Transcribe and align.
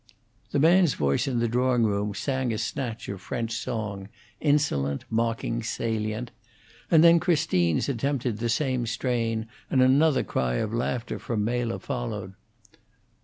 The 0.49 0.57
man's 0.57 0.95
voice 0.95 1.27
in 1.27 1.37
the 1.37 1.47
drawing 1.47 1.83
room 1.83 2.15
sang 2.15 2.51
a 2.51 2.57
snatch 2.57 3.07
of 3.07 3.21
French 3.21 3.51
song, 3.51 4.09
insolent, 4.39 5.05
mocking, 5.11 5.61
salient; 5.61 6.31
and 6.89 7.03
then 7.03 7.19
Christine's 7.19 7.87
attempted 7.87 8.39
the 8.39 8.49
same 8.49 8.87
strain, 8.87 9.45
and 9.69 9.79
another 9.79 10.23
cry 10.23 10.55
of 10.55 10.73
laughter 10.73 11.19
from 11.19 11.45
Mela 11.45 11.77
followed. 11.77 12.33